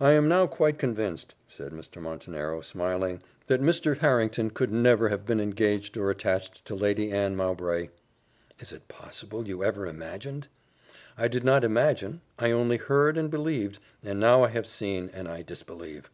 "I 0.00 0.12
am 0.12 0.28
now 0.30 0.46
quite 0.46 0.78
convinced," 0.78 1.34
said 1.46 1.72
Mr. 1.72 2.00
Montenero, 2.00 2.62
smiling, 2.62 3.20
"that 3.48 3.60
Mr. 3.60 3.98
Harrington 3.98 4.50
never 4.70 5.04
could 5.04 5.10
have 5.12 5.26
been 5.26 5.40
engaged 5.40 5.98
or 5.98 6.10
attached 6.10 6.64
to 6.64 6.74
Lady 6.74 7.10
Anne 7.12 7.36
Mowbray." 7.36 7.90
"Is 8.60 8.72
it 8.72 8.88
possible 8.88 9.46
you 9.46 9.62
ever 9.62 9.86
imagined?" 9.86 10.48
"I 11.18 11.28
did 11.28 11.44
not 11.44 11.64
imagine, 11.64 12.22
I 12.38 12.50
only 12.50 12.78
heard 12.78 13.18
and 13.18 13.30
believed 13.30 13.78
and 14.02 14.18
now 14.18 14.42
I 14.42 14.48
have 14.48 14.66
seen, 14.66 15.10
and 15.12 15.28
I 15.28 15.42
disbelieve." 15.42 16.08